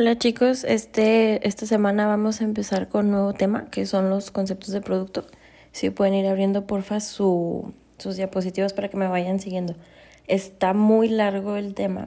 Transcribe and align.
Hola 0.00 0.16
chicos, 0.16 0.62
este, 0.62 1.44
esta 1.44 1.66
semana 1.66 2.06
vamos 2.06 2.40
a 2.40 2.44
empezar 2.44 2.88
con 2.88 3.06
un 3.06 3.10
nuevo 3.10 3.32
tema 3.32 3.68
que 3.68 3.84
son 3.84 4.10
los 4.10 4.30
conceptos 4.30 4.70
de 4.70 4.80
producto. 4.80 5.24
Si 5.72 5.90
pueden 5.90 6.14
ir 6.14 6.28
abriendo 6.28 6.68
porfa 6.68 7.00
su, 7.00 7.72
sus 7.98 8.14
diapositivas 8.14 8.72
para 8.74 8.90
que 8.90 8.96
me 8.96 9.08
vayan 9.08 9.40
siguiendo. 9.40 9.74
Está 10.28 10.72
muy 10.72 11.08
largo 11.08 11.56
el 11.56 11.74
tema, 11.74 12.06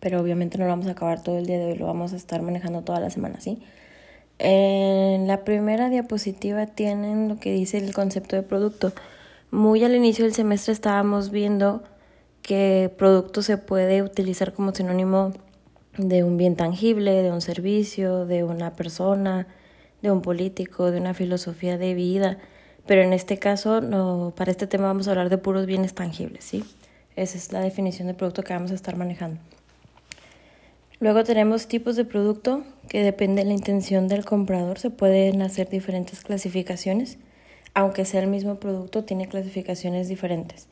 pero 0.00 0.20
obviamente 0.20 0.58
no 0.58 0.64
lo 0.64 0.70
vamos 0.72 0.86
a 0.86 0.90
acabar 0.90 1.22
todo 1.22 1.38
el 1.38 1.46
día 1.46 1.56
de 1.56 1.72
hoy, 1.72 1.78
lo 1.78 1.86
vamos 1.86 2.12
a 2.12 2.16
estar 2.16 2.42
manejando 2.42 2.82
toda 2.82 3.00
la 3.00 3.08
semana, 3.08 3.40
¿sí? 3.40 3.58
En 4.38 5.26
la 5.26 5.44
primera 5.44 5.88
diapositiva 5.88 6.66
tienen 6.66 7.26
lo 7.30 7.40
que 7.40 7.54
dice 7.54 7.78
el 7.78 7.94
concepto 7.94 8.36
de 8.36 8.42
producto. 8.42 8.92
Muy 9.50 9.82
al 9.82 9.94
inicio 9.94 10.26
del 10.26 10.34
semestre 10.34 10.74
estábamos 10.74 11.30
viendo 11.30 11.82
que 12.42 12.92
producto 12.98 13.40
se 13.40 13.56
puede 13.56 14.02
utilizar 14.02 14.52
como 14.52 14.74
sinónimo 14.74 15.32
de 15.98 16.24
un 16.24 16.36
bien 16.36 16.56
tangible, 16.56 17.22
de 17.22 17.30
un 17.30 17.40
servicio, 17.40 18.24
de 18.24 18.44
una 18.44 18.72
persona, 18.72 19.46
de 20.00 20.10
un 20.10 20.22
político, 20.22 20.90
de 20.90 21.00
una 21.00 21.12
filosofía 21.12 21.76
de 21.76 21.94
vida. 21.94 22.38
Pero 22.86 23.02
en 23.02 23.12
este 23.12 23.38
caso, 23.38 23.80
no, 23.80 24.32
para 24.36 24.50
este 24.50 24.66
tema 24.66 24.86
vamos 24.86 25.08
a 25.08 25.10
hablar 25.10 25.28
de 25.28 25.38
puros 25.38 25.66
bienes 25.66 25.94
tangibles, 25.94 26.44
¿sí? 26.44 26.64
Esa 27.16 27.36
es 27.36 27.52
la 27.52 27.60
definición 27.60 28.06
de 28.08 28.14
producto 28.14 28.42
que 28.42 28.54
vamos 28.54 28.70
a 28.70 28.74
estar 28.74 28.96
manejando. 28.96 29.40
Luego 31.00 31.22
tenemos 31.24 31.68
tipos 31.68 31.96
de 31.96 32.04
producto 32.04 32.64
que 32.88 33.02
depende 33.02 33.42
de 33.42 33.48
la 33.48 33.54
intención 33.54 34.08
del 34.08 34.24
comprador. 34.24 34.78
Se 34.78 34.90
pueden 34.90 35.42
hacer 35.42 35.68
diferentes 35.68 36.22
clasificaciones. 36.22 37.18
Aunque 37.74 38.04
sea 38.04 38.20
el 38.20 38.26
mismo 38.26 38.56
producto, 38.56 39.04
tiene 39.04 39.28
clasificaciones 39.28 40.08
diferentes. 40.08 40.68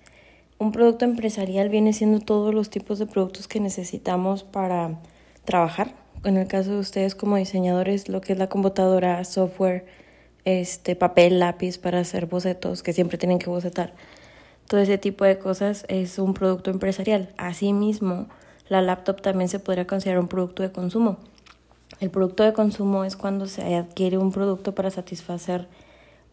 Un 0.59 0.73
producto 0.73 1.05
empresarial 1.05 1.69
viene 1.69 1.93
siendo 1.93 2.21
todos 2.21 2.55
los 2.55 2.71
tipos 2.71 2.99
de 2.99 3.07
productos 3.07 3.47
que 3.47 3.61
necesitamos 3.61 4.43
para 4.43 4.99
trabajar. 5.47 5.95
En 6.25 6.37
el 6.37 6.47
caso 6.47 6.73
de 6.73 6.79
ustedes 6.81 7.15
como 7.15 7.37
diseñadores, 7.37 8.11
lo 8.11 8.21
que 8.21 8.35
es 8.35 8.39
la 8.39 8.49
computadora, 8.49 9.25
software, 9.25 9.87
este, 10.45 10.95
papel, 10.95 11.39
lápiz 11.39 11.79
para 11.79 12.01
hacer 12.01 12.27
bocetos, 12.27 12.83
que 12.83 12.93
siempre 12.93 13.17
tienen 13.17 13.39
que 13.39 13.49
bocetar. 13.49 13.95
Todo 14.69 14.81
ese 14.81 14.99
tipo 14.99 15.25
de 15.25 15.39
cosas 15.39 15.87
es 15.89 16.19
un 16.19 16.35
producto 16.35 16.71
empresarial. 16.71 17.33
Asimismo, 17.39 18.27
la 18.69 18.83
laptop 18.83 19.23
también 19.23 19.49
se 19.49 19.61
podría 19.61 19.87
considerar 19.87 20.21
un 20.21 20.29
producto 20.29 20.63
de 20.63 20.73
consumo. 20.73 21.19
El 22.01 22.11
producto 22.11 22.43
de 22.43 22.53
consumo 22.53 23.05
es 23.05 23.17
cuando 23.17 23.47
se 23.47 23.75
adquiere 23.75 24.19
un 24.19 24.33
producto 24.33 24.75
para 24.75 24.91
satisfacer 24.91 25.69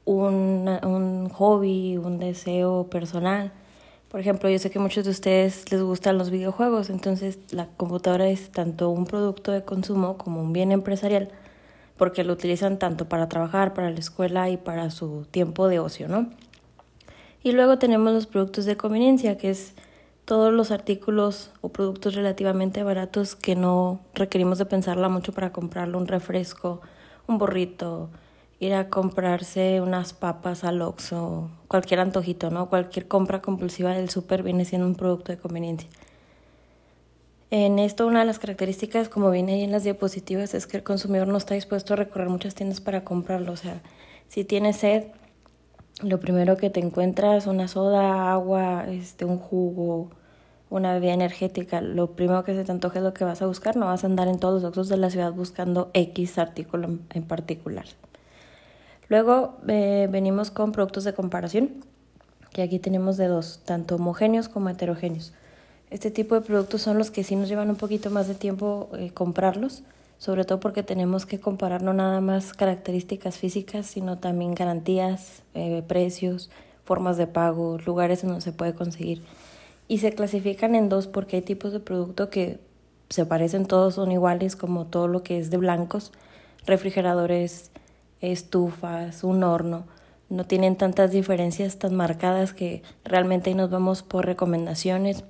un, 0.04 0.68
un 0.84 1.30
hobby, 1.30 1.98
un 1.98 2.20
deseo 2.20 2.90
personal 2.90 3.54
por 4.14 4.20
ejemplo, 4.20 4.48
yo 4.48 4.60
sé 4.60 4.70
que 4.70 4.78
muchos 4.78 5.06
de 5.06 5.10
ustedes 5.10 5.72
les 5.72 5.82
gustan 5.82 6.20
los 6.20 6.30
videojuegos, 6.30 6.92
entonces 6.92 7.40
la 7.50 7.66
computadora 7.66 8.28
es 8.30 8.52
tanto 8.52 8.92
un 8.92 9.06
producto 9.06 9.52
de 9.52 9.64
consumo 9.64 10.20
como 10.20 10.40
un 10.40 10.54
bien 10.54 10.72
empresarial, 10.72 11.30
porque 11.98 12.24
lo 12.24 12.34
utilizan 12.34 12.78
tanto 12.78 13.10
para 13.10 13.28
trabajar, 13.28 13.74
para 13.74 13.90
la 13.90 13.98
escuela 13.98 14.52
y 14.52 14.58
para 14.58 14.92
su 14.92 15.26
tiempo 15.32 15.68
de 15.68 15.80
ocio, 15.80 16.08
¿no? 16.08 16.30
Y 17.42 17.54
luego 17.54 17.80
tenemos 17.80 18.14
los 18.14 18.28
productos 18.28 18.66
de 18.66 18.78
conveniencia, 18.78 19.36
que 19.36 19.50
es 19.50 19.74
todos 20.26 20.54
los 20.54 20.70
artículos 20.70 21.50
o 21.62 21.70
productos 21.70 22.14
relativamente 22.14 22.84
baratos 22.84 23.36
que 23.36 23.56
no 23.56 24.00
requerimos 24.14 24.60
de 24.60 24.68
pensarla 24.68 25.10
mucho 25.10 25.34
para 25.34 25.52
comprarlo, 25.52 25.98
un 25.98 26.06
refresco, 26.06 26.82
un 27.26 27.40
borrito, 27.40 28.12
ir 28.64 28.74
a 28.74 28.90
comprarse 28.90 29.82
unas 29.82 30.14
papas 30.14 30.64
al 30.64 30.82
Oxxo, 30.82 31.50
cualquier 31.68 32.00
antojito, 32.00 32.50
¿no? 32.50 32.70
Cualquier 32.70 33.08
compra 33.08 33.42
compulsiva 33.42 33.92
del 33.92 34.10
súper 34.10 34.44
viene 34.44 34.66
siendo 34.66 34.88
un 34.88 34.96
producto 34.96 35.32
de 35.32 35.38
conveniencia. 35.38 35.90
En 37.52 37.78
esto 37.78 38.08
una 38.08 38.22
de 38.22 38.26
las 38.26 38.40
características, 38.40 39.10
como 39.10 39.30
viene 39.30 39.54
ahí 39.54 39.64
en 39.64 39.72
las 39.72 39.84
diapositivas, 39.84 40.54
es 40.56 40.66
que 40.66 40.78
el 40.78 40.84
consumidor 40.84 41.28
no 41.28 41.38
está 41.38 41.54
dispuesto 41.54 41.94
a 41.94 41.98
recorrer 41.98 42.30
muchas 42.30 42.56
tiendas 42.56 42.82
para 42.82 43.04
comprarlo. 43.04 43.52
O 43.52 43.58
sea, 43.58 43.82
si 44.28 44.44
tienes 44.44 44.78
sed, 44.78 45.04
lo 46.02 46.20
primero 46.20 46.58
que 46.58 46.72
te 46.72 46.80
encuentras 46.80 47.46
una 47.46 47.68
soda, 47.68 48.32
agua, 48.32 48.86
este, 48.88 49.26
un 49.26 49.38
jugo, 49.38 50.10
una 50.72 50.94
bebida 50.94 51.14
energética. 51.14 51.82
Lo 51.82 52.16
primero 52.16 52.44
que 52.44 52.56
se 52.56 52.64
te 52.64 52.72
antoje 52.72 52.98
es 52.98 53.04
lo 53.04 53.14
que 53.14 53.24
vas 53.24 53.44
a 53.44 53.46
buscar. 53.46 53.76
No 53.76 53.86
vas 53.86 54.04
a 54.04 54.08
andar 54.08 54.28
en 54.28 54.40
todos 54.40 54.64
los 54.64 54.70
Oxxos 54.70 54.90
de 54.90 54.98
la 54.98 55.12
ciudad 55.12 55.32
buscando 55.32 55.92
X 55.94 56.40
artículo 56.40 56.98
en 57.12 57.24
particular. 57.24 57.86
Luego 59.10 59.58
eh, 59.68 60.08
venimos 60.10 60.52
con 60.52 60.72
productos 60.72 61.04
de 61.04 61.14
comparación, 61.14 61.84
que 62.52 62.62
aquí 62.62 62.80
tenemos 62.80 63.18
de 63.18 63.28
dos, 63.28 63.62
tanto 63.66 63.96
homogéneos 63.96 64.50
como 64.50 64.70
heterogéneos. 64.70 65.34
Este 65.90 66.10
tipo 66.10 66.36
de 66.36 66.42
productos 66.42 66.82
son 66.82 66.98
los 66.98 67.12
que 67.12 67.24
sí 67.24 67.36
nos 67.36 67.50
llevan 67.50 67.70
un 67.70 67.76
poquito 67.76 68.10
más 68.10 68.28
de 68.28 68.36
tiempo 68.36 68.90
eh, 68.94 69.12
comprarlos, 69.14 69.84
sobre 70.18 70.46
todo 70.46 70.60
porque 70.60 70.84
tenemos 70.84 71.26
que 71.26 71.40
comparar 71.40 71.84
no 71.84 71.94
nada 71.94 72.22
más 72.22 72.54
características 72.54 73.38
físicas, 73.38 73.86
sino 73.86 74.18
también 74.18 74.56
garantías, 74.56 75.44
eh, 75.54 75.84
precios, 75.88 76.50
formas 76.86 77.18
de 77.18 77.28
pago, 77.28 77.78
lugares 77.86 78.24
en 78.24 78.30
donde 78.30 78.42
se 78.42 78.54
puede 78.54 78.74
conseguir. 78.74 79.22
Y 79.88 80.00
se 80.00 80.14
clasifican 80.14 80.76
en 80.76 80.90
dos 80.90 81.08
porque 81.08 81.38
hay 81.38 81.42
tipos 81.42 81.74
de 81.74 81.80
producto 81.80 82.30
que 82.30 82.60
se 83.10 83.26
parecen 83.26 83.66
todos, 83.66 83.96
son 83.96 84.12
iguales, 84.12 84.56
como 84.56 84.86
todo 84.86 85.08
lo 85.08 85.24
que 85.24 85.38
es 85.38 85.52
de 85.52 85.58
blancos, 85.58 86.12
refrigeradores, 86.66 87.70
estufas, 88.32 89.24
un 89.24 89.44
horno, 89.44 89.86
no 90.30 90.46
tienen 90.46 90.78
tantas 90.78 91.12
diferencias 91.12 91.78
tan 91.78 91.94
marcadas 91.94 92.54
que 92.54 92.82
realmente 93.04 93.54
nos 93.54 93.70
vamos 93.70 94.02
por 94.02 94.26
recomendaciones, 94.26 95.26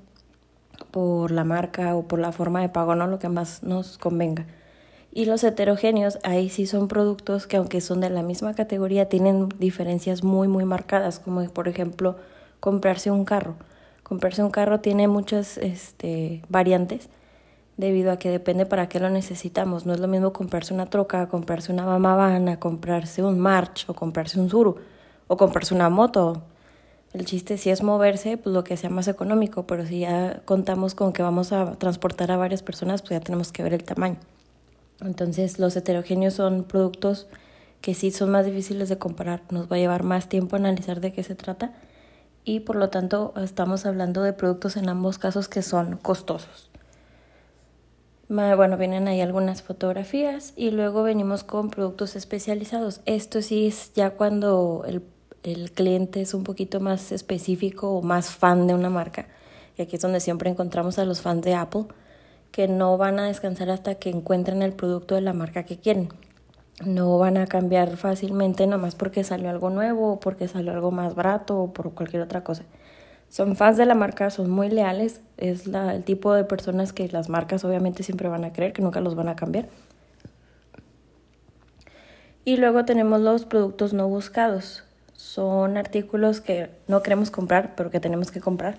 por 0.92 1.32
la 1.32 1.44
marca 1.44 1.96
o 1.96 2.08
por 2.08 2.20
la 2.20 2.32
forma 2.32 2.62
de 2.62 2.70
pago, 2.70 2.96
no 2.96 3.08
lo 3.08 3.20
que 3.20 3.30
más 3.30 3.64
nos 3.64 3.98
convenga. 3.98 4.46
Y 5.12 5.26
los 5.26 5.44
heterogéneos, 5.44 6.20
ahí 6.24 6.50
sí 6.50 6.66
son 6.66 6.88
productos 6.88 7.48
que 7.48 7.58
aunque 7.58 7.82
son 7.82 8.00
de 8.00 8.10
la 8.10 8.24
misma 8.24 8.54
categoría, 8.54 9.10
tienen 9.10 9.50
diferencias 9.60 10.24
muy, 10.24 10.48
muy 10.48 10.66
marcadas, 10.66 11.20
como 11.20 11.44
por 11.50 11.68
ejemplo 11.68 12.16
comprarse 12.60 13.12
un 13.12 13.26
carro. 13.26 13.56
Comprarse 14.04 14.44
un 14.44 14.52
carro 14.52 14.80
tiene 14.80 15.08
muchas 15.08 15.58
este, 15.58 16.44
variantes 16.50 17.10
debido 17.78 18.12
a 18.12 18.18
que 18.18 18.30
depende 18.30 18.66
para 18.66 18.88
qué 18.88 19.00
lo 19.00 19.10
necesitamos. 19.10 19.86
No 19.86 19.94
es 19.94 20.00
lo 20.00 20.08
mismo 20.08 20.34
comprarse 20.34 20.74
una 20.74 20.86
troca, 20.86 21.28
comprarse 21.28 21.72
una 21.72 21.86
mamavana, 21.86 22.60
comprarse 22.60 23.24
un 23.24 23.40
March 23.40 23.86
o 23.88 23.94
comprarse 23.94 24.40
un 24.40 24.50
Zuru 24.50 24.78
o 25.28 25.38
comprarse 25.38 25.74
una 25.74 25.90
moto. 25.90 26.44
El 27.14 27.26
chiste 27.26 27.58
si 27.58 27.70
es 27.70 27.84
moverse, 27.84 28.38
pues 28.38 28.54
lo 28.54 28.64
que 28.64 28.76
sea 28.76 28.90
más 28.90 29.08
económico, 29.08 29.68
pero 29.68 29.86
si 29.86 30.00
ya 30.00 30.42
contamos 30.46 30.96
con 30.96 31.14
que 31.14 31.22
vamos 31.22 31.52
a 31.52 31.74
transportar 31.74 32.32
a 32.32 32.38
varias 32.38 32.64
personas, 32.64 33.02
pues 33.02 33.12
ya 33.12 33.20
tenemos 33.20 33.52
que 33.52 33.64
ver 33.64 33.74
el 33.74 33.84
tamaño. 33.84 34.18
Entonces 35.02 35.60
los 35.60 35.76
heterogéneos 35.76 36.34
son 36.34 36.64
productos 36.64 37.28
que 37.82 37.94
sí 37.94 38.12
son 38.12 38.32
más 38.32 38.46
difíciles 38.46 38.90
de 38.90 38.98
comparar, 38.98 39.44
nos 39.52 39.70
va 39.70 39.76
a 39.76 39.80
llevar 39.80 40.04
más 40.04 40.30
tiempo 40.30 40.56
analizar 40.56 41.02
de 41.02 41.12
qué 41.12 41.22
se 41.22 41.36
trata 41.36 41.74
y 42.46 42.62
por 42.62 42.78
lo 42.78 42.90
tanto 42.90 43.34
estamos 43.38 43.86
hablando 43.86 44.24
de 44.24 44.34
productos 44.34 44.78
en 44.78 44.90
ambos 44.90 45.18
casos 45.18 45.50
que 45.50 45.62
son 45.62 45.98
costosos. 45.98 46.73
Bueno, 48.34 48.78
vienen 48.78 49.08
ahí 49.08 49.22
algunas 49.22 49.62
fotografías 49.62 50.54
y 50.56 50.72
luego 50.72 51.04
venimos 51.04 51.44
con 51.44 51.70
productos 51.70 52.16
especializados. 52.16 53.02
Esto 53.06 53.44
sí 53.44 53.68
es 53.68 53.94
ya 53.94 54.16
cuando 54.16 54.86
el, 54.88 55.04
el 55.44 55.72
cliente 55.72 56.20
es 56.22 56.34
un 56.34 56.44
poquito 56.44 56.80
más 56.80 57.12
específico 57.12 57.92
o 57.92 58.02
más 58.02 58.32
fan 58.32 58.66
de 58.66 58.74
una 58.74 58.90
marca. 58.90 59.28
Y 59.78 59.84
aquí 59.84 59.98
es 59.98 60.02
donde 60.02 60.20
siempre 60.20 60.50
encontramos 60.50 60.98
a 60.98 61.06
los 61.06 61.22
fans 61.22 61.44
de 61.44 61.54
Apple 61.54 61.86
que 62.52 62.68
no 62.68 62.98
van 62.98 63.20
a 63.20 63.28
descansar 63.28 63.70
hasta 63.70 63.96
que 63.96 64.10
encuentren 64.10 64.64
el 64.64 64.74
producto 64.74 65.14
de 65.14 65.22
la 65.22 65.34
marca 65.34 65.62
que 65.62 65.78
quieren. 65.78 66.10
No 66.84 67.20
van 67.20 67.38
a 67.38 67.46
cambiar 67.46 67.98
fácilmente 67.98 68.66
nomás 68.66 68.96
porque 68.96 69.24
salió 69.24 69.52
algo 69.52 69.70
nuevo 69.70 70.14
o 70.14 70.20
porque 70.20 70.48
salió 70.48 70.72
algo 70.72 70.90
más 70.90 71.14
barato 71.14 71.60
o 71.60 71.72
por 71.72 71.94
cualquier 71.94 72.24
otra 72.24 72.44
cosa 72.44 72.64
son 73.34 73.56
fans 73.56 73.78
de 73.78 73.88
la 73.88 73.96
marca, 73.96 74.30
son 74.30 74.48
muy 74.52 74.70
leales, 74.70 75.20
es 75.38 75.66
la, 75.66 75.96
el 75.96 76.04
tipo 76.04 76.36
de 76.36 76.44
personas 76.44 76.94
que 76.94 77.10
las 77.10 77.30
marcas 77.30 77.66
obviamente 77.66 78.04
siempre 78.04 78.30
van 78.30 78.44
a 78.44 78.54
creer, 78.54 78.74
que 78.74 78.84
nunca 78.84 79.02
los 79.02 79.16
van 79.16 79.28
a 79.28 79.36
cambiar. 79.36 79.66
Y 82.46 82.58
luego 82.58 82.86
tenemos 82.86 83.20
los 83.22 83.46
productos 83.46 83.92
no 83.92 84.08
buscados. 84.08 84.84
Son 85.14 85.78
artículos 85.78 86.42
que 86.42 86.70
no 86.88 87.02
queremos 87.02 87.32
comprar, 87.32 87.74
pero 87.76 87.90
que 87.90 88.00
tenemos 88.00 88.30
que 88.30 88.40
comprar, 88.40 88.78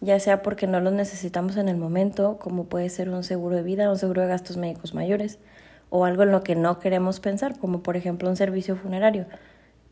ya 0.00 0.20
sea 0.20 0.40
porque 0.40 0.68
no 0.68 0.78
los 0.78 0.92
necesitamos 0.92 1.56
en 1.56 1.68
el 1.68 1.76
momento, 1.76 2.38
como 2.40 2.66
puede 2.66 2.90
ser 2.90 3.10
un 3.10 3.24
seguro 3.24 3.56
de 3.56 3.64
vida, 3.64 3.90
un 3.90 3.98
seguro 3.98 4.22
de 4.22 4.28
gastos 4.28 4.56
médicos 4.56 4.94
mayores, 4.94 5.40
o 5.88 6.04
algo 6.04 6.22
en 6.22 6.30
lo 6.30 6.44
que 6.44 6.54
no 6.54 6.78
queremos 6.78 7.18
pensar, 7.18 7.58
como 7.58 7.82
por 7.82 7.96
ejemplo 7.96 8.28
un 8.28 8.36
servicio 8.36 8.76
funerario 8.76 9.26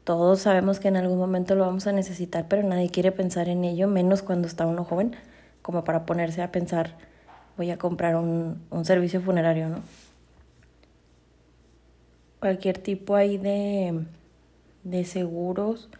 todos 0.09 0.41
sabemos 0.41 0.81
que 0.81 0.89
en 0.89 0.97
algún 0.97 1.19
momento 1.19 1.55
lo 1.55 1.67
vamos 1.67 1.87
a 1.87 1.93
necesitar, 1.93 2.47
pero 2.49 2.67
nadie 2.67 2.89
quiere 2.89 3.13
pensar 3.13 3.51
en 3.51 3.63
ello, 3.63 3.89
menos 3.89 4.23
cuando 4.23 4.49
está 4.49 4.65
uno 4.65 4.83
joven, 4.83 5.15
como 5.61 5.85
para 5.85 6.07
ponerse 6.07 6.41
a 6.41 6.51
pensar, 6.51 6.95
voy 7.59 7.71
a 7.71 7.77
comprar 7.77 8.17
un, 8.17 8.59
un 8.71 8.87
servicio 8.87 9.21
funerario, 9.21 9.69
¿no? 9.69 9.81
Cualquier 12.41 12.79
tipo 12.79 13.17
ahí 13.17 13.37
de, 13.37 14.07
de 14.83 15.05
seguros, 15.05 15.91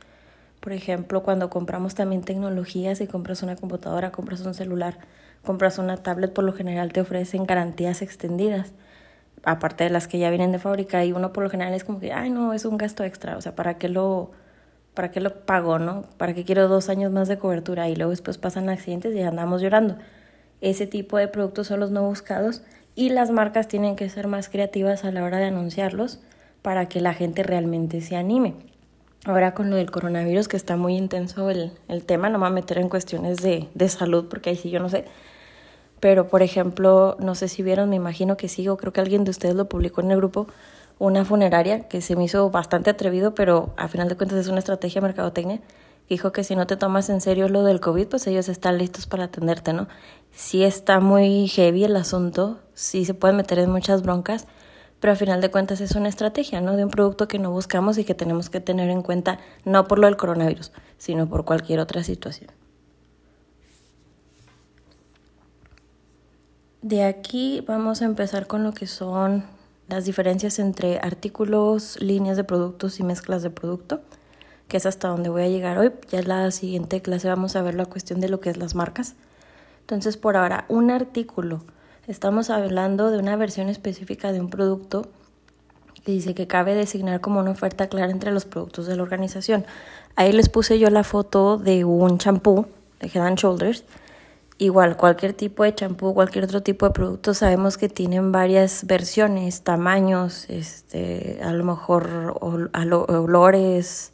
por 0.61 0.73
ejemplo, 0.73 1.23
cuando 1.23 1.51
compramos 1.51 1.95
también 1.95 2.23
tecnologías, 2.23 2.97
si 2.97 3.07
compras 3.07 3.43
una 3.43 3.57
computadora, 3.57 4.11
compras 4.11 4.41
un 4.41 4.55
celular, 4.55 4.97
compras 5.45 5.77
una 5.77 5.99
tablet, 5.99 6.33
por 6.33 6.45
lo 6.45 6.55
general 6.55 6.95
te 6.95 7.03
ofrecen 7.03 7.45
garantías 7.45 8.01
extendidas 8.01 8.73
aparte 9.45 9.85
de 9.85 9.91
las 9.91 10.09
que 10.09 10.19
ya 10.19 10.31
vienen 10.31 10.53
de 10.53 10.59
fábrica, 10.59 11.05
y 11.05 11.13
uno 11.13 11.33
por 11.33 11.45
lo 11.45 11.51
general 11.51 11.75
es 11.75 11.85
como 11.85 12.01
que, 12.01 12.13
ay, 12.13 12.31
no, 12.31 12.53
es 12.53 12.65
un 12.65 12.79
gasto 12.79 13.05
extra, 13.05 13.37
o 13.37 13.41
sea, 13.41 13.55
¿para 13.55 13.79
qué 13.79 13.89
lo, 13.89 14.31
para 14.95 15.11
qué 15.11 15.21
lo 15.21 15.45
pago, 15.45 15.79
no? 15.79 16.03
¿Para 16.17 16.35
qué 16.35 16.45
quiero 16.45 16.69
dos 16.69 16.89
años 16.89 17.13
más 17.13 17.29
de 17.29 17.39
cobertura? 17.39 17.89
Y 17.89 17.97
luego 17.97 18.11
después 18.11 18.39
pasan 18.39 18.69
accidentes 18.69 19.15
y 19.15 19.23
andamos 19.23 19.63
llorando. 19.63 19.97
Ese 20.61 20.87
tipo 20.87 21.19
de 21.19 21.29
productos 21.29 21.69
son 21.69 21.81
los 21.81 21.91
no 21.91 22.03
buscados 22.03 22.63
y 22.97 23.11
las 23.11 23.31
marcas 23.31 23.69
tienen 23.69 23.95
que 23.95 24.09
ser 24.09 24.27
más 24.27 24.49
creativas 24.49 25.05
a 25.05 25.13
la 25.13 25.23
hora 25.23 25.39
de 25.39 25.45
anunciarlos 25.45 26.19
para 26.63 26.87
que 26.87 27.01
la 27.01 27.15
gente 27.15 27.45
realmente 27.45 28.01
se 28.01 28.17
anime. 28.17 28.55
Ahora 29.25 29.55
con 29.55 29.71
lo 29.71 29.77
del 29.77 29.91
coronavirus, 29.91 30.49
que 30.49 30.57
está 30.57 30.77
muy 30.77 30.97
intenso 30.97 31.49
el, 31.51 31.73
el 31.87 32.05
tema, 32.05 32.29
no 32.29 32.39
me 32.39 32.47
voy 32.47 32.53
a 32.53 32.55
meter 32.55 32.79
en 32.79 32.89
cuestiones 32.89 33.37
de, 33.39 33.69
de 33.75 33.89
salud, 33.89 34.27
porque 34.29 34.51
ahí 34.51 34.57
sí 34.57 34.71
yo 34.71 34.81
no 34.81 34.89
sé, 34.89 35.05
pero 36.01 36.29
por 36.29 36.43
ejemplo, 36.43 37.17
no 37.19 37.35
sé 37.35 37.49
si 37.49 37.63
vieron, 37.63 37.91
me 37.91 37.97
imagino 37.97 38.37
que 38.37 38.49
sí, 38.49 38.69
o 38.69 38.77
creo 38.77 38.93
que 38.93 39.01
alguien 39.01 39.25
de 39.25 39.31
ustedes 39.31 39.55
lo 39.55 39.69
publicó 39.69 40.01
en 40.01 40.11
el 40.11 40.19
grupo, 40.19 40.47
una 40.99 41.25
funeraria 41.25 41.89
que 41.89 42.01
se 42.01 42.17
me 42.17 42.25
hizo 42.25 42.51
bastante 42.51 42.91
atrevido, 42.91 43.35
pero 43.35 43.73
a 43.77 43.89
final 43.89 44.09
de 44.09 44.17
cuentas 44.17 44.39
es 44.39 44.49
una 44.49 44.59
estrategia 44.59 45.01
de 45.01 45.07
mercadotecnia. 45.07 45.61
Dijo 46.09 46.33
que 46.33 46.43
si 46.43 46.57
no 46.57 46.67
te 46.67 46.77
tomas 46.77 47.11
en 47.11 47.21
serio 47.21 47.49
lo 47.49 47.63
del 47.65 47.81
COVID, 47.81 48.09
pues 48.09 48.27
ellos 48.27 48.49
están 48.49 48.79
listos 48.79 49.07
para 49.07 49.25
atenderte, 49.25 49.73
¿no? 49.73 49.89
Sí 50.33 50.65
está 50.65 51.01
muy 51.01 51.49
heavy 51.49 51.85
el 51.85 51.97
asunto, 51.97 52.61
sí 52.75 53.05
se 53.05 53.15
puede 53.15 53.35
meter 53.35 53.59
en 53.59 53.71
muchas 53.71 54.03
broncas, 54.03 54.47
pero 55.01 55.13
a 55.13 55.17
final 55.17 55.41
de 55.41 55.51
cuentas 55.51 55.81
es 55.81 55.95
una 55.95 56.09
estrategia, 56.09 56.61
¿no? 56.61 56.77
De 56.77 56.85
un 56.85 56.91
producto 56.91 57.29
que 57.29 57.39
no 57.39 57.51
buscamos 57.51 57.99
y 57.99 58.05
que 58.05 58.15
tenemos 58.15 58.51
que 58.51 58.61
tener 58.61 58.91
en 58.91 59.03
cuenta, 59.03 59.39
no 59.65 59.87
por 59.87 59.99
lo 59.99 60.07
del 60.07 60.17
coronavirus, 60.17 60.73
sino 60.97 61.29
por 61.29 61.45
cualquier 61.45 61.79
otra 61.79 62.03
situación. 62.03 62.58
De 66.83 67.03
aquí 67.03 67.65
vamos 67.67 68.03
a 68.03 68.05
empezar 68.05 68.47
con 68.47 68.63
lo 68.63 68.73
que 68.73 68.87
son 68.87 69.43
las 69.89 70.05
diferencias 70.05 70.61
entre 70.61 70.99
artículos, 70.99 72.01
líneas 72.01 72.37
de 72.37 72.45
productos 72.45 73.01
y 73.01 73.03
mezclas 73.03 73.43
de 73.43 73.51
producto, 73.51 74.01
que 74.69 74.77
es 74.77 74.87
hasta 74.87 75.09
donde 75.09 75.29
voy 75.29 75.43
a 75.43 75.49
llegar 75.49 75.77
hoy. 75.77 75.91
Ya 76.09 76.21
en 76.21 76.29
la 76.29 76.51
siguiente 76.53 77.03
clase 77.03 77.27
vamos 77.27 77.57
a 77.57 77.63
ver 77.63 77.75
la 77.75 77.87
cuestión 77.87 78.21
de 78.21 78.29
lo 78.29 78.39
que 78.39 78.51
es 78.51 78.59
las 78.59 78.77
marcas. 78.77 79.17
Entonces, 79.81 80.17
por 80.17 80.37
ahora, 80.37 80.67
un 80.69 80.93
artículo. 80.93 81.65
Estamos 82.07 82.49
hablando 82.49 83.11
de 83.11 83.19
una 83.19 83.35
versión 83.35 83.69
específica 83.69 84.31
de 84.31 84.41
un 84.41 84.49
producto 84.49 85.09
que 86.05 86.13
dice 86.13 86.33
que 86.35 86.47
cabe 86.47 86.77
designar 86.77 87.21
como 87.21 87.41
una 87.41 87.51
oferta 87.51 87.89
clara 87.89 88.13
entre 88.13 88.31
los 88.31 88.45
productos 88.45 88.87
de 88.87 88.95
la 88.95 89.03
organización. 89.03 89.67
Ahí 90.15 90.31
les 90.31 90.49
puse 90.49 90.79
yo 90.79 90.91
la 90.91 91.03
foto 91.03 91.59
de 91.59 91.85
un 91.85 92.19
champú 92.19 92.67
de 93.01 93.09
Head 93.09 93.27
and 93.27 93.39
Shoulders 93.39 93.85
Igual, 94.61 94.97
cualquier 94.97 95.35
tipo 95.35 95.63
de 95.63 95.73
champú, 95.73 96.15
cualquier 96.15 96.45
otro 96.45 96.65
tipo 96.65 96.87
de 96.87 96.93
producto, 96.93 97.33
sabemos 97.33 97.79
que 97.79 97.89
tienen 97.89 98.33
varias 98.33 98.85
versiones, 98.87 99.63
tamaños, 99.63 100.47
este, 100.51 101.39
a 101.45 101.53
lo 101.53 101.63
mejor 101.63 102.37
olores, 102.41 104.13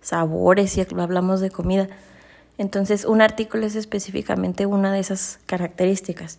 sabores, 0.00 0.70
si 0.72 0.80
hablamos 0.80 1.40
de 1.42 1.50
comida. 1.50 1.88
Entonces, 2.56 3.04
un 3.04 3.20
artículo 3.20 3.66
es 3.66 3.76
específicamente 3.76 4.64
una 4.64 4.94
de 4.94 5.00
esas 5.00 5.40
características. 5.44 6.38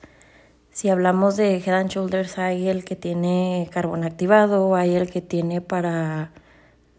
Si 0.71 0.89
hablamos 0.89 1.37
de 1.37 1.57
Head 1.57 1.75
and 1.75 1.89
Shoulders, 1.91 2.39
hay 2.39 2.69
el 2.69 2.83
que 2.83 2.95
tiene 2.95 3.69
carbón 3.71 4.03
activado, 4.03 4.73
hay 4.73 4.95
el 4.95 5.11
que 5.11 5.21
tiene 5.21 5.61
para 5.61 6.31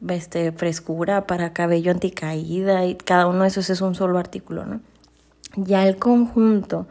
este, 0.08 0.52
frescura, 0.52 1.26
para 1.26 1.52
cabello 1.52 1.90
anticaída, 1.90 2.84
y 2.84 2.94
cada 2.94 3.26
uno 3.26 3.42
de 3.42 3.48
esos 3.48 3.70
es 3.70 3.80
un 3.80 3.96
solo 3.96 4.18
artículo, 4.20 4.64
¿no? 4.66 4.80
Ya 5.56 5.86
el 5.86 5.96
conjunto 5.96 6.86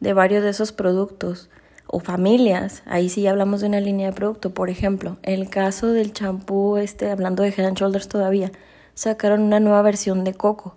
de 0.00 0.12
varios 0.12 0.42
de 0.42 0.50
esos 0.50 0.72
productos 0.72 1.50
o 1.86 2.00
familias, 2.00 2.82
ahí 2.86 3.08
sí 3.08 3.26
hablamos 3.26 3.60
de 3.60 3.68
una 3.68 3.80
línea 3.80 4.08
de 4.08 4.12
producto. 4.12 4.50
Por 4.50 4.70
ejemplo, 4.70 5.18
el 5.22 5.48
caso 5.50 5.88
del 5.88 6.12
champú, 6.12 6.76
este, 6.76 7.10
hablando 7.10 7.42
de 7.42 7.50
Head 7.50 7.66
and 7.66 7.78
Shoulders 7.78 8.08
todavía, 8.08 8.52
sacaron 8.94 9.42
una 9.42 9.60
nueva 9.60 9.82
versión 9.82 10.24
de 10.24 10.34
coco. 10.34 10.76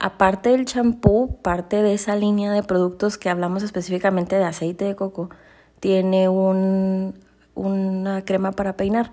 Aparte 0.00 0.50
del 0.50 0.64
champú, 0.64 1.38
parte 1.42 1.82
de 1.82 1.94
esa 1.94 2.16
línea 2.16 2.52
de 2.52 2.62
productos 2.62 3.18
que 3.18 3.30
hablamos 3.30 3.62
específicamente 3.62 4.36
de 4.36 4.44
aceite 4.44 4.84
de 4.84 4.96
coco, 4.96 5.28
tiene 5.80 6.28
un, 6.28 7.14
una 7.54 8.24
crema 8.24 8.52
para 8.52 8.76
peinar. 8.76 9.12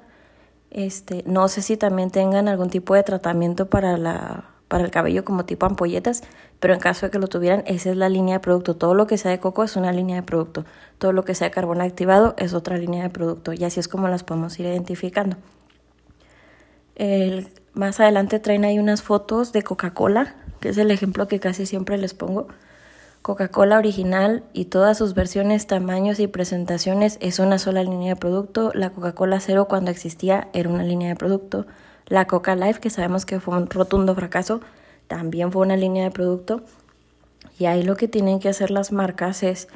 Este, 0.72 1.24
no 1.25 1.48
sé 1.48 1.62
si 1.62 1.78
también 1.78 2.12
tengan 2.12 2.48
algún 2.48 2.69
tipo 2.69 2.96
de 2.96 3.04
tratamiento 3.04 3.69
para 3.69 3.98
la 3.98 4.55
para 4.68 4.84
el 4.84 4.92
cabello 4.92 5.24
como 5.24 5.46
tipo 5.46 5.66
ampolletas, 5.66 6.24
pero 6.60 6.74
en 6.74 6.80
caso 6.80 7.06
de 7.06 7.12
que 7.12 7.20
lo 7.20 7.28
tuvieran, 7.28 7.64
esa 7.68 7.92
es 7.92 7.98
la 7.98 8.10
línea 8.10 8.36
de 8.36 8.40
producto. 8.40 8.76
Todo 8.76 8.94
lo 8.96 9.08
que 9.08 9.18
sea 9.18 9.32
de 9.32 9.40
coco 9.40 9.64
es 9.64 9.76
una 9.76 9.92
línea 9.92 10.16
de 10.16 10.24
producto. 10.24 10.66
Todo 10.98 11.14
lo 11.14 11.24
que 11.24 11.36
sea 11.36 11.50
de 11.50 11.54
carbón 11.54 11.82
activado 11.82 12.34
es 12.38 12.54
otra 12.54 12.78
línea 12.78 13.04
de 13.04 13.10
producto. 13.10 13.54
Y 13.54 13.64
así 13.64 13.80
es 13.80 13.88
como 13.88 14.08
las 14.08 14.24
podemos 14.24 14.60
ir 14.60 14.66
identificando. 14.66 15.38
Más 17.74 18.00
adelante 18.00 18.40
traen 18.40 18.66
ahí 18.66 18.80
unas 18.80 19.02
fotos 19.02 19.52
de 19.52 19.62
Coca-Cola, 19.62 20.36
que 20.62 20.70
es 20.70 20.78
el 20.78 20.90
ejemplo 20.92 21.28
que 21.28 21.40
casi 21.40 21.66
siempre 21.66 21.98
les 21.98 22.14
pongo. 22.14 22.48
Coca-Cola 23.22 23.78
original 23.78 24.44
y 24.54 24.66
todas 24.66 24.98
sus 24.98 25.14
versiones, 25.14 25.68
tamaños 25.68 26.20
y 26.20 26.28
presentaciones 26.28 27.18
es 27.22 27.40
una 27.40 27.60
sola 27.60 27.84
línea 27.84 28.14
de 28.14 28.20
producto. 28.20 28.72
La 28.74 28.92
Coca-Cola 28.92 29.40
cero 29.40 29.68
cuando 29.68 29.92
existía 29.92 30.48
era 30.54 30.70
una 30.70 30.84
línea 30.84 31.10
de 31.10 31.16
producto. 31.16 31.66
La 32.07 32.28
Coca 32.28 32.56
Life, 32.56 32.80
que 32.80 32.90
sabemos 32.90 33.25
que 33.25 33.40
fue 33.40 33.57
un 33.57 33.69
rotundo 33.69 34.13
fracaso, 34.13 34.62
también 35.07 35.52
fue 35.52 35.63
una 35.63 35.75
línea 35.75 36.04
de 36.04 36.12
producto. 36.12 36.62
Y 37.57 37.66
ahí 37.66 37.84
lo 37.84 37.96
que 37.96 38.07
tienen 38.07 38.40
que 38.40 38.50
hacer 38.50 38.69
las 38.69 38.92
marcas 38.92 39.44
es 39.44 39.68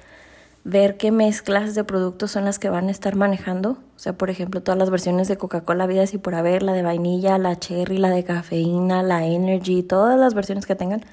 ver 0.63 0.97
qué 0.97 1.11
mezclas 1.11 1.73
de 1.75 1.83
productos 1.83 2.31
son 2.31 2.45
las 2.45 2.59
que 2.59 2.69
van 2.69 2.87
a 2.87 2.91
estar 2.91 3.15
manejando. 3.15 3.71
O 3.95 3.99
sea, 3.99 4.13
por 4.13 4.29
ejemplo, 4.29 4.61
todas 4.61 4.77
las 4.77 4.89
versiones 4.89 5.27
de 5.27 5.37
Coca-Cola 5.37 5.87
vida 5.87 6.03
y 6.11 6.17
por 6.17 6.35
haber, 6.35 6.63
la 6.63 6.73
de 6.73 6.83
vainilla, 6.83 7.37
la 7.37 7.57
cherry, 7.57 7.97
la 7.97 8.09
de 8.09 8.23
cafeína, 8.23 9.01
la 9.01 9.25
energy, 9.25 9.83
todas 9.83 10.19
las 10.19 10.33
versiones 10.33 10.65
que 10.65 10.75
tengan 10.75 11.03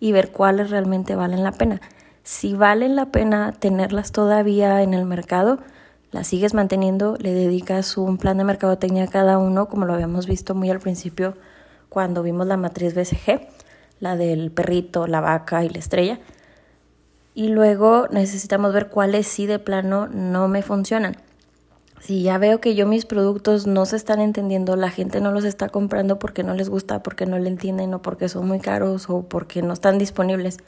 y 0.00 0.12
ver 0.12 0.30
cuáles 0.30 0.70
realmente 0.70 1.14
valen 1.14 1.42
la 1.42 1.52
pena. 1.52 1.80
Si 2.22 2.54
valen 2.54 2.96
la 2.96 3.06
pena 3.06 3.52
tenerlas 3.52 4.12
todavía 4.12 4.82
en 4.82 4.94
el 4.94 5.06
mercado, 5.06 5.58
la 6.12 6.24
sigues 6.24 6.54
manteniendo, 6.54 7.16
le 7.18 7.34
dedicas 7.34 7.96
un 7.96 8.18
plan 8.18 8.38
de 8.38 8.44
mercadotecnia 8.44 9.04
a 9.04 9.08
cada 9.08 9.38
uno, 9.38 9.68
como 9.68 9.86
lo 9.86 9.94
habíamos 9.94 10.26
visto 10.26 10.54
muy 10.54 10.70
al 10.70 10.80
principio 10.80 11.34
cuando 11.88 12.22
vimos 12.22 12.46
la 12.46 12.56
matriz 12.56 12.94
BCG, 12.94 13.48
la 14.00 14.16
del 14.16 14.50
perrito, 14.50 15.06
la 15.06 15.20
vaca 15.20 15.64
y 15.64 15.68
la 15.68 15.78
estrella. 15.78 16.20
Y 17.34 17.48
luego 17.48 18.08
necesitamos 18.10 18.72
ver 18.72 18.88
cuáles 18.88 19.26
sí 19.26 19.46
de 19.46 19.58
plano 19.58 20.06
no 20.06 20.48
me 20.48 20.62
funcionan. 20.62 21.16
Si 22.00 22.22
ya 22.22 22.38
veo 22.38 22.60
que 22.60 22.74
yo 22.74 22.86
mis 22.86 23.04
productos 23.06 23.66
no 23.66 23.84
se 23.86 23.96
están 23.96 24.20
entendiendo, 24.20 24.76
la 24.76 24.90
gente 24.90 25.20
no 25.20 25.32
los 25.32 25.44
está 25.44 25.68
comprando 25.68 26.18
porque 26.18 26.42
no 26.42 26.54
les 26.54 26.68
gusta, 26.68 27.02
porque 27.02 27.26
no 27.26 27.38
le 27.38 27.48
entienden 27.48 27.94
o 27.94 28.02
porque 28.02 28.28
son 28.28 28.46
muy 28.46 28.60
caros 28.60 29.08
o 29.08 29.22
porque 29.22 29.62
no 29.62 29.72
están 29.72 29.98
disponibles, 29.98 30.58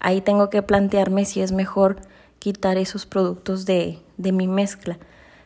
ahí 0.00 0.20
tengo 0.20 0.50
que 0.50 0.62
plantearme 0.62 1.26
si 1.26 1.42
es 1.42 1.52
mejor 1.52 1.96
quitar 2.40 2.76
esos 2.78 3.06
productos 3.06 3.66
de, 3.66 4.00
de 4.16 4.32
mi 4.32 4.48
mezcla. 4.48 4.98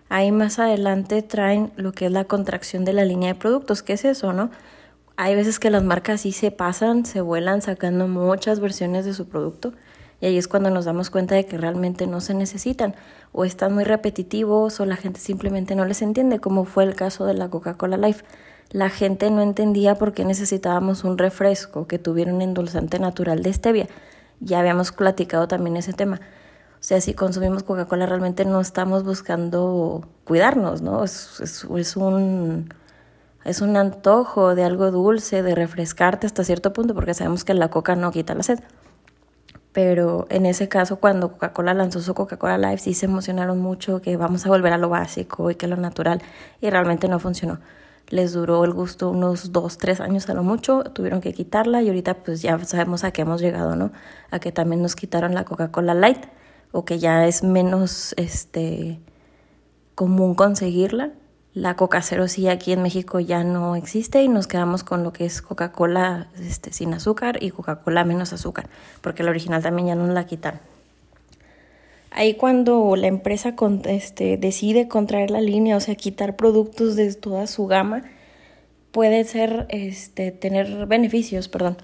Ahí 0.09 0.33
más 0.33 0.59
adelante 0.59 1.21
traen 1.21 1.73
lo 1.77 1.93
que 1.93 2.07
es 2.07 2.13
la 2.13 2.25
contracción 2.25 2.87
de 2.87 2.95
la 2.95 3.05
línea 3.05 3.35
de 3.35 3.39
productos. 3.39 3.83
¿Qué 3.83 3.93
es 3.93 4.07
eso, 4.07 4.33
no? 4.33 4.51
Hay 5.17 5.35
veces 5.35 5.59
que 5.59 5.71
las 5.71 5.85
marcas 5.85 6.23
sí 6.23 6.33
se 6.33 6.51
pasan, 6.51 7.05
se 7.05 7.21
vuelan 7.21 7.61
sacando 7.61 8.09
muchas 8.09 8.61
versiones 8.61 9.05
de 9.05 9.13
su 9.13 9.29
producto 9.29 9.75
y 10.21 10.27
ahí 10.27 10.39
es 10.39 10.49
cuando 10.49 10.71
nos 10.71 10.85
damos 10.85 11.11
cuenta 11.11 11.35
de 11.35 11.47
que 11.47 11.59
realmente 11.59 12.07
no 12.07 12.21
se 12.21 12.35
necesitan 12.35 12.95
o 13.33 13.45
están 13.45 13.75
muy 13.75 13.85
repetitivos 13.85 14.81
o 14.81 14.87
la 14.87 14.97
gente 14.97 15.21
simplemente 15.21 15.75
no 15.75 15.85
les 15.85 16.03
entiende, 16.03 16.39
como 16.39 16.65
fue 16.65 16.85
el 16.85 16.95
caso 16.95 17.27
de 17.27 17.35
la 17.35 17.49
Coca-Cola 17.49 17.97
Life. 17.97 18.25
La 18.71 18.89
gente 18.89 19.31
no 19.31 19.43
entendía 19.43 19.97
por 19.97 20.13
qué 20.13 20.25
necesitábamos 20.25 21.05
un 21.05 21.19
refresco 21.19 21.87
que 21.87 21.99
tuviera 21.99 22.33
un 22.33 22.43
endulzante 22.43 22.99
natural 22.99 23.43
de 23.43 23.53
stevia. 23.53 23.89
Ya 24.41 24.61
habíamos 24.61 24.93
platicado 24.93 25.47
también 25.47 25.77
ese 25.77 25.93
tema. 25.93 26.21
O 26.85 26.87
sea, 26.87 27.01
si 27.01 27.15
consumimos 27.15 27.63
Coca-Cola 27.63 28.05
realmente 28.05 28.45
no 28.45 28.61
estamos 28.61 29.05
buscando 29.05 30.07
cuidarnos, 30.25 30.83
¿no? 30.83 31.03
Es, 31.03 31.65
un, 31.97 32.69
es 33.43 33.63
un 33.63 33.77
antojo 33.79 34.55
de 34.55 34.65
algo 34.65 34.91
dulce, 34.91 35.43
de 35.43 35.55
refrescarte 35.55 36.27
hasta 36.27 36.45
cierto 36.45 36.75
punto, 36.75 36.95
porque 36.95 37.15
sabemos 37.15 37.43
que 37.43 37.55
la 37.55 37.71
coca 37.71 37.97
no 37.97 38.13
quita 38.13 38.35
la 38.35 38.43
sed. 38.43 38.61
Pero 39.73 40.27
en 40.29 40.45
ese 40.45 40.69
caso, 40.69 40.97
cuando 40.97 41.33
Coca-Cola 41.33 41.73
lanzó 41.73 42.03
su 42.03 42.13
Coca-Cola 42.13 42.59
Life, 42.59 42.81
sí 42.81 42.93
se 42.93 43.07
emocionaron 43.07 43.63
mucho 43.63 44.03
que 44.03 44.19
vamos 44.19 44.45
a 44.45 44.51
volver 44.51 44.75
a 44.75 44.77
lo 44.77 44.91
básico 44.91 45.51
y 45.51 45.55
que 45.55 45.67
lo 45.67 45.77
natural, 45.77 46.21
y 46.61 46.69
realmente 46.69 47.09
no 47.09 47.19
funcionó. 47.19 47.61
Les 48.11 48.35
duró 48.35 48.63
el 48.63 48.75
gusto 48.75 49.09
unos 49.09 49.53
dos, 49.53 49.79
tres 49.79 50.03
años 50.03 50.29
a 50.29 50.35
lo 50.35 50.43
mucho, 50.43 50.85
tuvieron 50.85 51.23
que 51.23 51.33
quitarla 51.33 51.81
y 51.81 51.89
ahorita 51.89 52.13
pues 52.13 52.43
ya 52.43 52.63
sabemos 52.63 53.05
a 53.05 53.11
qué 53.11 53.23
hemos 53.23 53.41
llegado, 53.41 53.75
¿no? 53.75 53.91
A 54.31 54.39
que 54.39 54.53
también 54.53 54.83
nos 54.83 54.95
quitaron 54.95 55.33
la 55.33 55.47
Coca-Cola 55.47 55.95
Light 55.95 56.27
o 56.75 56.85
que 56.85 56.99
ya 56.99 57.27
es 57.27 57.45
menos 57.45 58.15
este, 58.19 58.99
común 59.95 60.35
conseguirla. 60.35 61.13
La 61.55 61.77
Coca 61.77 62.03
Cero 62.03 62.27
sí 62.27 62.49
aquí 62.49 62.73
en 62.73 62.83
México 62.83 63.21
ya 63.21 63.45
no 63.45 63.77
existe 63.77 64.25
y 64.25 64.29
nos 64.29 64.49
quedamos 64.49 64.83
con 64.83 65.05
lo 65.05 65.13
que 65.13 65.25
es 65.25 65.41
Coca-Cola 65.41 66.27
este, 66.37 66.73
sin 66.73 66.93
azúcar 66.93 67.41
y 67.41 67.51
Coca-Cola 67.51 68.05
menos 68.05 68.33
azúcar, 68.33 68.69
porque 69.03 69.23
la 69.23 69.31
original 69.31 69.63
también 69.63 69.87
ya 69.87 69.95
no 69.95 70.09
la 70.09 70.27
quitan. 70.27 70.61
Ahí 72.11 72.35
cuando 72.35 72.97
la 72.97 73.07
empresa 73.07 73.55
este, 73.85 74.37
decide 74.37 74.89
contraer 74.89 75.31
la 75.31 75.41
línea, 75.41 75.77
o 75.77 75.81
sea, 75.81 75.95
quitar 75.95 76.35
productos 76.35 76.97
de 76.97 77.15
toda 77.15 77.47
su 77.47 77.69
gama, 77.69 78.03
puede 78.91 79.23
ser 79.23 79.67
este, 79.69 80.33
tener 80.33 80.87
beneficios, 80.87 81.47
perdón. 81.49 81.77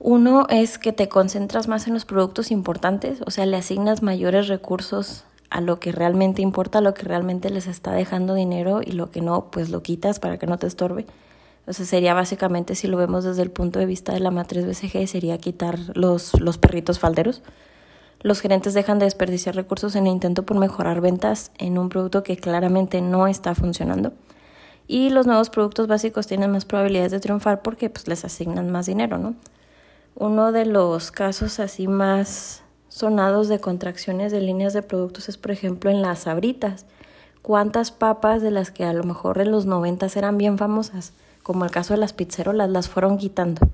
Uno 0.00 0.46
es 0.48 0.78
que 0.78 0.92
te 0.92 1.08
concentras 1.08 1.66
más 1.66 1.88
en 1.88 1.94
los 1.94 2.04
productos 2.04 2.50
importantes, 2.52 3.20
o 3.26 3.30
sea, 3.30 3.46
le 3.46 3.56
asignas 3.56 4.02
mayores 4.02 4.46
recursos 4.46 5.24
a 5.50 5.60
lo 5.60 5.80
que 5.80 5.92
realmente 5.92 6.40
importa, 6.40 6.78
a 6.78 6.82
lo 6.82 6.94
que 6.94 7.02
realmente 7.02 7.50
les 7.50 7.66
está 7.66 7.92
dejando 7.92 8.34
dinero 8.34 8.80
y 8.84 8.92
lo 8.92 9.10
que 9.10 9.20
no, 9.20 9.50
pues 9.50 9.70
lo 9.70 9.82
quitas 9.82 10.20
para 10.20 10.38
que 10.38 10.46
no 10.46 10.58
te 10.58 10.66
estorbe. 10.66 11.06
O 11.66 11.72
sea, 11.72 11.84
sería 11.84 12.14
básicamente, 12.14 12.74
si 12.74 12.86
lo 12.86 12.96
vemos 12.96 13.24
desde 13.24 13.42
el 13.42 13.50
punto 13.50 13.78
de 13.78 13.86
vista 13.86 14.12
de 14.12 14.20
la 14.20 14.30
matriz 14.30 14.66
BCG, 14.66 15.06
sería 15.08 15.38
quitar 15.38 15.78
los, 15.94 16.38
los 16.40 16.58
perritos 16.58 16.98
falderos. 16.98 17.42
Los 18.20 18.40
gerentes 18.40 18.74
dejan 18.74 18.98
de 18.98 19.04
desperdiciar 19.04 19.54
recursos 19.54 19.94
en 19.96 20.06
el 20.06 20.12
intento 20.12 20.44
por 20.44 20.58
mejorar 20.58 21.00
ventas 21.00 21.50
en 21.58 21.76
un 21.76 21.88
producto 21.88 22.22
que 22.22 22.36
claramente 22.36 23.00
no 23.00 23.26
está 23.26 23.54
funcionando. 23.54 24.12
Y 24.86 25.10
los 25.10 25.26
nuevos 25.26 25.50
productos 25.50 25.88
básicos 25.88 26.26
tienen 26.26 26.50
más 26.50 26.64
probabilidades 26.64 27.12
de 27.12 27.20
triunfar 27.20 27.62
porque 27.62 27.90
pues, 27.90 28.08
les 28.08 28.24
asignan 28.24 28.70
más 28.70 28.86
dinero, 28.86 29.18
¿no? 29.18 29.34
Uno 30.20 30.52
de 30.52 30.66
los 30.66 31.10
casos 31.10 31.60
así 31.60 31.88
más 31.88 32.62
sonados 32.88 33.48
de 33.48 33.60
contracciones 33.60 34.32
de 34.32 34.40
líneas 34.40 34.72
de 34.72 34.82
productos 34.82 35.28
es, 35.28 35.36
por 35.36 35.52
ejemplo, 35.52 35.90
en 35.90 36.02
las 36.02 36.26
abritas. 36.26 36.86
¿Cuántas 37.42 37.92
papas 37.92 38.42
de 38.42 38.50
las 38.50 38.70
que 38.70 38.84
a 38.84 38.92
lo 38.92 39.04
mejor 39.04 39.40
en 39.40 39.50
los 39.52 39.64
noventas 39.64 40.16
eran 40.16 40.36
bien 40.36 40.58
famosas, 40.58 41.12
como 41.42 41.64
el 41.64 41.70
caso 41.70 41.94
de 41.94 42.00
las 42.00 42.12
pizzerolas, 42.12 42.68
las 42.68 42.88
fueron 42.88 43.16
quitando? 43.16 43.68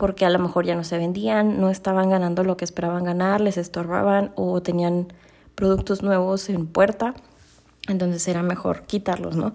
porque 0.00 0.24
a 0.24 0.30
lo 0.30 0.38
mejor 0.38 0.64
ya 0.64 0.74
no 0.74 0.82
se 0.82 0.96
vendían, 0.96 1.60
no 1.60 1.68
estaban 1.68 2.08
ganando 2.08 2.42
lo 2.42 2.56
que 2.56 2.64
esperaban 2.64 3.04
ganar, 3.04 3.42
les 3.42 3.58
estorbaban 3.58 4.32
o 4.34 4.62
tenían 4.62 5.12
productos 5.54 6.02
nuevos 6.02 6.48
en 6.48 6.66
puerta, 6.66 7.12
entonces 7.86 8.26
era 8.26 8.42
mejor 8.42 8.84
quitarlos, 8.84 9.36
¿no? 9.36 9.52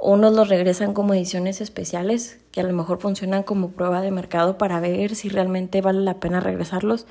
Unos 0.00 0.32
los 0.32 0.48
regresan 0.48 0.94
como 0.94 1.12
ediciones 1.12 1.60
especiales 1.60 2.38
que 2.52 2.60
a 2.60 2.64
lo 2.64 2.72
mejor 2.72 3.00
funcionan 3.00 3.42
como 3.42 3.70
prueba 3.70 4.00
de 4.00 4.12
mercado 4.12 4.56
para 4.56 4.78
ver 4.78 5.16
si 5.16 5.28
realmente 5.28 5.80
vale 5.80 6.00
la 6.02 6.20
pena 6.20 6.38
regresarlos. 6.38 7.06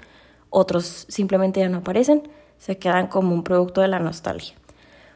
Otros 0.50 1.06
simplemente 1.10 1.60
ya 1.60 1.67
no 1.67 1.79
aparecen, 1.79 2.29
se 2.58 2.77
quedan 2.77 3.08
como 3.08 3.36
un 3.36 3.44
producto 3.44 3.82
de 3.82 3.89
la 3.89 4.00
nostalgia. 4.00 4.56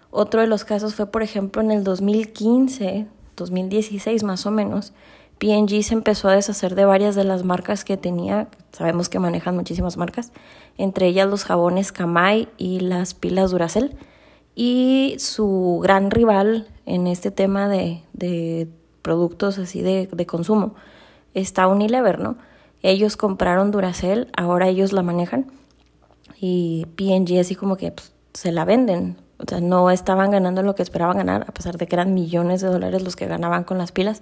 Otro 0.10 0.42
de 0.42 0.48
los 0.48 0.66
casos 0.66 0.96
fue, 0.96 1.06
por 1.06 1.24
ejemplo, 1.24 1.62
en 1.62 1.72
el 1.72 1.86
2015, 1.86 3.08
2016 3.38 4.24
más 4.24 4.46
o 4.46 4.52
menos, 4.52 4.92
P&G 5.40 5.82
se 5.82 5.94
empezó 5.94 6.28
a 6.28 6.36
deshacer 6.36 6.76
de 6.76 6.84
varias 6.84 7.16
de 7.16 7.24
las 7.24 7.46
marcas 7.46 7.86
que 7.86 7.96
tenía. 7.96 8.50
Sabemos 8.74 9.08
que 9.08 9.18
manejan 9.18 9.56
muchísimas 9.56 9.96
marcas, 9.96 10.34
entre 10.78 11.08
ellas 11.08 11.30
los 11.30 11.46
jabones 11.46 11.94
Kamai 11.94 12.50
y 12.58 12.82
las 12.82 13.14
pilas 13.14 13.52
Duracell. 13.52 13.96
Y 14.56 15.16
su 15.20 15.80
gran 15.82 16.12
rival 16.12 16.68
en 16.86 17.08
este 17.08 17.32
tema 17.32 17.70
de, 17.70 18.04
de 18.14 18.68
productos 19.02 19.58
así 19.58 19.82
de, 19.82 20.08
de, 20.12 20.26
consumo 20.26 20.76
está 21.34 21.68
Unilever, 21.68 22.20
¿no? 22.20 22.38
Ellos 22.82 23.16
compraron 23.16 23.72
Duracell, 23.72 24.28
ahora 24.36 24.68
ellos 24.68 24.92
la 24.92 25.04
manejan 25.04 25.52
y 26.40 26.88
P&G 26.96 27.40
así 27.40 27.56
como 27.56 27.78
que 27.78 27.92
pues, 27.92 28.14
se 28.34 28.52
la 28.52 28.66
venden. 28.66 29.18
O 29.38 29.44
sea, 29.48 29.60
no 29.60 29.90
estaban 29.90 30.32
ganando 30.32 30.62
lo 30.62 30.76
que 30.76 30.84
esperaban 30.84 31.18
ganar, 31.18 31.46
a 31.48 31.54
pesar 31.54 31.78
de 31.78 31.88
que 31.88 31.96
eran 31.96 32.14
millones 32.14 32.62
de 32.62 32.68
dólares 32.68 33.02
los 33.02 33.16
que 33.16 33.26
ganaban 33.26 33.64
con 33.64 33.78
las 33.78 33.92
pilas 33.92 34.22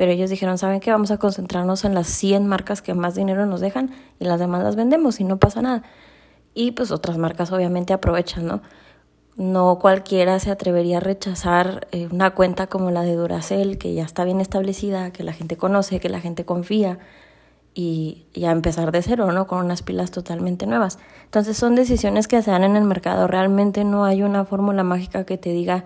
pero 0.00 0.12
ellos 0.12 0.30
dijeron, 0.30 0.56
¿saben 0.56 0.80
qué? 0.80 0.90
Vamos 0.90 1.10
a 1.10 1.18
concentrarnos 1.18 1.84
en 1.84 1.92
las 1.92 2.06
100 2.06 2.46
marcas 2.46 2.80
que 2.80 2.94
más 2.94 3.14
dinero 3.14 3.44
nos 3.44 3.60
dejan 3.60 3.90
y 4.18 4.24
las 4.24 4.40
demás 4.40 4.64
las 4.64 4.74
vendemos 4.74 5.20
y 5.20 5.24
no 5.24 5.38
pasa 5.38 5.60
nada. 5.60 5.82
Y 6.54 6.70
pues 6.70 6.90
otras 6.90 7.18
marcas 7.18 7.52
obviamente 7.52 7.92
aprovechan, 7.92 8.46
¿no? 8.46 8.62
No 9.36 9.78
cualquiera 9.78 10.38
se 10.38 10.50
atrevería 10.50 10.98
a 10.98 11.00
rechazar 11.00 11.86
eh, 11.92 12.08
una 12.10 12.34
cuenta 12.34 12.66
como 12.66 12.90
la 12.90 13.02
de 13.02 13.14
Duracell, 13.14 13.78
que 13.78 13.94
ya 13.94 14.04
está 14.04 14.24
bien 14.24 14.40
establecida, 14.40 15.12
que 15.12 15.24
la 15.24 15.32
gente 15.32 15.56
conoce, 15.56 16.00
que 16.00 16.08
la 16.08 16.20
gente 16.20 16.44
confía, 16.44 16.98
y, 17.72 18.26
y, 18.34 18.46
a 18.46 18.50
empezar 18.50 18.90
de 18.90 19.00
cero, 19.00 19.30
¿no? 19.30 19.46
Con 19.46 19.64
unas 19.64 19.82
pilas 19.82 20.10
totalmente 20.10 20.66
nuevas. 20.66 20.98
Entonces 21.24 21.56
son 21.56 21.76
decisiones 21.76 22.26
que 22.26 22.42
se 22.42 22.50
dan 22.50 22.64
en 22.64 22.76
el 22.76 22.84
mercado. 22.84 23.28
Realmente 23.28 23.84
no 23.84 24.04
hay 24.04 24.22
una 24.24 24.44
fórmula 24.44 24.82
mágica 24.82 25.24
que 25.24 25.38
te 25.38 25.50
diga 25.50 25.84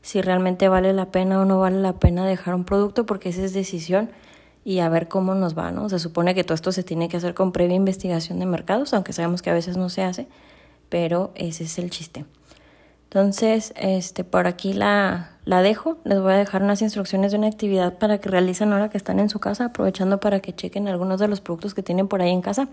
si 0.00 0.22
realmente 0.22 0.68
vale 0.68 0.92
la 0.92 1.10
pena 1.10 1.40
o 1.40 1.44
no 1.44 1.58
vale 1.58 1.80
la 1.80 1.94
pena 1.94 2.24
dejar 2.26 2.54
un 2.54 2.64
producto, 2.64 3.06
porque 3.06 3.28
esa 3.28 3.42
es 3.42 3.52
decisión 3.52 4.08
y 4.64 4.78
a 4.80 4.88
ver 4.88 5.08
cómo 5.08 5.34
nos 5.34 5.56
va, 5.56 5.70
¿no? 5.70 5.88
Se 5.88 5.98
supone 5.98 6.34
que 6.34 6.44
todo 6.44 6.54
esto 6.54 6.72
se 6.72 6.82
tiene 6.82 7.08
que 7.08 7.16
hacer 7.16 7.34
con 7.34 7.52
previa 7.52 7.76
investigación 7.76 8.38
de 8.38 8.46
mercados, 8.46 8.94
aunque 8.94 9.12
sabemos 9.12 9.42
que 9.42 9.50
a 9.50 9.54
veces 9.54 9.76
no 9.76 9.88
se 9.88 10.02
hace, 10.02 10.26
pero 10.88 11.32
ese 11.34 11.64
es 11.64 11.78
el 11.78 11.90
chiste. 11.90 12.24
Entonces, 13.16 13.72
este, 13.76 14.24
por 14.24 14.46
aquí 14.46 14.74
la, 14.74 15.30
la 15.46 15.62
dejo. 15.62 15.96
Les 16.04 16.20
voy 16.20 16.34
a 16.34 16.36
dejar 16.36 16.62
unas 16.62 16.82
instrucciones 16.82 17.32
de 17.32 17.38
una 17.38 17.46
actividad 17.46 17.96
para 17.96 18.18
que 18.18 18.28
realicen 18.28 18.74
ahora 18.74 18.90
que 18.90 18.98
están 18.98 19.20
en 19.20 19.30
su 19.30 19.40
casa, 19.40 19.64
aprovechando 19.64 20.20
para 20.20 20.40
que 20.40 20.54
chequen 20.54 20.86
algunos 20.86 21.18
de 21.18 21.26
los 21.26 21.40
productos 21.40 21.72
que 21.72 21.82
tienen 21.82 22.08
por 22.08 22.20
ahí 22.20 22.30
en 22.30 22.42
casa. 22.42 22.68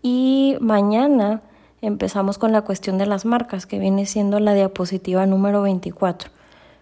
Y 0.00 0.56
mañana 0.62 1.42
empezamos 1.82 2.38
con 2.38 2.50
la 2.50 2.62
cuestión 2.62 2.96
de 2.96 3.04
las 3.04 3.26
marcas, 3.26 3.66
que 3.66 3.78
viene 3.78 4.06
siendo 4.06 4.40
la 4.40 4.54
diapositiva 4.54 5.26
número 5.26 5.60
24 5.60 6.30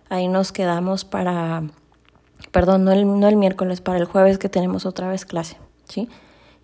ahí 0.08 0.28
nos 0.28 0.52
quedamos 0.52 1.04
para, 1.04 1.64
perdón, 2.52 2.84
no 2.84 2.92
el, 2.92 3.18
no 3.18 3.26
el 3.26 3.34
miércoles, 3.34 3.80
para 3.80 3.98
el 3.98 4.04
jueves 4.04 4.38
que 4.38 4.48
tenemos 4.48 4.86
otra 4.86 5.08
vez 5.08 5.24
clase, 5.24 5.56
¿sí? 5.88 6.08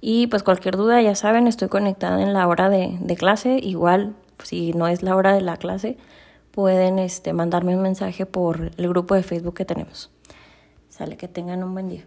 Y 0.01 0.29
pues 0.29 0.45
cualquier 0.45 0.77
duda, 0.77 1.03
ya 1.03 1.17
saben, 1.17 1.49
estoy 1.49 1.67
conectada 1.67 2.23
en 2.23 2.33
la 2.33 2.47
hora 2.47 2.69
de, 2.69 2.97
de 3.01 3.17
clase, 3.17 3.59
igual 3.61 4.15
si 4.43 4.73
no 4.73 4.89
es 4.89 5.03
la 5.03 5.17
hora 5.17 5.35
de 5.35 5.41
la 5.41 5.57
clase, 5.57 5.97
pueden 6.51 6.99
este, 6.99 7.33
mandarme 7.33 7.75
un 7.77 7.83
mensaje 7.83 8.27
por 8.27 8.71
el 8.77 8.89
grupo 8.89 9.15
de 9.15 9.23
Facebook 9.23 9.55
que 9.55 9.65
tenemos. 9.65 10.11
Sale, 10.89 11.17
que 11.17 11.29
tengan 11.29 11.65
un 11.65 11.73
buen 11.73 11.89
día. 11.89 12.05